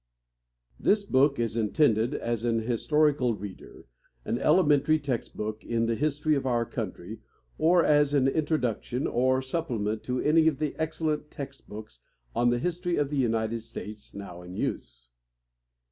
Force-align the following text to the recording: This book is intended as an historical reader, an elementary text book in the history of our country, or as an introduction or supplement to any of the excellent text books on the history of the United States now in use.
This 0.79 1.03
book 1.03 1.37
is 1.37 1.55
intended 1.55 2.15
as 2.15 2.43
an 2.43 2.61
historical 2.63 3.35
reader, 3.35 3.85
an 4.25 4.39
elementary 4.39 4.97
text 4.97 5.37
book 5.37 5.63
in 5.63 5.85
the 5.85 5.93
history 5.93 6.33
of 6.33 6.47
our 6.47 6.65
country, 6.65 7.19
or 7.59 7.85
as 7.85 8.15
an 8.15 8.27
introduction 8.27 9.05
or 9.05 9.43
supplement 9.43 10.01
to 10.05 10.19
any 10.19 10.47
of 10.47 10.57
the 10.57 10.75
excellent 10.79 11.29
text 11.29 11.69
books 11.69 12.01
on 12.35 12.49
the 12.49 12.57
history 12.57 12.95
of 12.95 13.11
the 13.11 13.17
United 13.17 13.59
States 13.59 14.15
now 14.15 14.41
in 14.41 14.55
use. 14.55 15.07